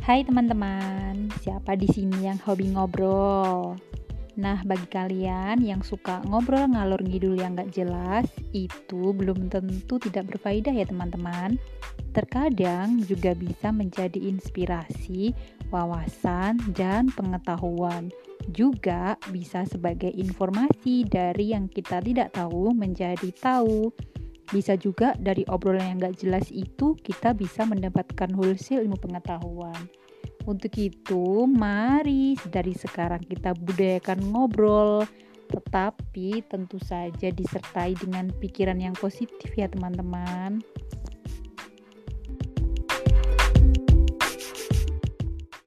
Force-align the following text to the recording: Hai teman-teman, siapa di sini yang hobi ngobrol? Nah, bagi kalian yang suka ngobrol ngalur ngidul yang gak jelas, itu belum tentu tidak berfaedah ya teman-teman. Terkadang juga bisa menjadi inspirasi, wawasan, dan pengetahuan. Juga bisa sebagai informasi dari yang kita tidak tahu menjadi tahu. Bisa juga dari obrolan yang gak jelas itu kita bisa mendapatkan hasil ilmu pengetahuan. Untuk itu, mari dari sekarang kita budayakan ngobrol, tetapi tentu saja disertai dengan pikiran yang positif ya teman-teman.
Hai 0.00 0.24
teman-teman, 0.24 1.28
siapa 1.44 1.76
di 1.76 1.84
sini 1.84 2.24
yang 2.24 2.40
hobi 2.48 2.72
ngobrol? 2.72 3.76
Nah, 4.40 4.64
bagi 4.64 4.88
kalian 4.88 5.60
yang 5.60 5.84
suka 5.84 6.24
ngobrol 6.24 6.72
ngalur 6.72 7.04
ngidul 7.04 7.36
yang 7.36 7.52
gak 7.52 7.68
jelas, 7.76 8.24
itu 8.56 9.12
belum 9.12 9.52
tentu 9.52 10.00
tidak 10.00 10.32
berfaedah 10.32 10.72
ya 10.72 10.88
teman-teman. 10.88 11.60
Terkadang 12.16 13.04
juga 13.04 13.36
bisa 13.36 13.68
menjadi 13.76 14.16
inspirasi, 14.16 15.36
wawasan, 15.68 16.56
dan 16.72 17.12
pengetahuan. 17.12 18.08
Juga 18.56 19.20
bisa 19.28 19.68
sebagai 19.68 20.08
informasi 20.16 21.04
dari 21.04 21.52
yang 21.52 21.68
kita 21.68 22.00
tidak 22.00 22.32
tahu 22.32 22.72
menjadi 22.72 23.28
tahu. 23.36 23.92
Bisa 24.50 24.74
juga 24.74 25.14
dari 25.14 25.46
obrolan 25.46 25.94
yang 25.94 25.98
gak 26.10 26.26
jelas 26.26 26.46
itu 26.50 26.98
kita 26.98 27.34
bisa 27.38 27.62
mendapatkan 27.62 28.30
hasil 28.34 28.82
ilmu 28.82 28.98
pengetahuan. 28.98 29.78
Untuk 30.48 30.74
itu, 30.80 31.46
mari 31.46 32.34
dari 32.50 32.74
sekarang 32.74 33.22
kita 33.22 33.54
budayakan 33.54 34.18
ngobrol, 34.34 35.06
tetapi 35.50 36.42
tentu 36.50 36.82
saja 36.82 37.30
disertai 37.30 37.94
dengan 37.98 38.30
pikiran 38.42 38.78
yang 38.78 38.96
positif 38.98 39.54
ya 39.54 39.70
teman-teman. 39.70 40.58